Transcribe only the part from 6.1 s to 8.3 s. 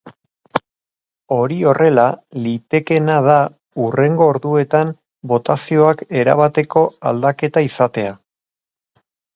erabateko aldaketa izatea.